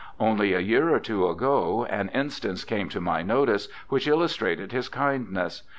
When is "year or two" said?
0.59-1.27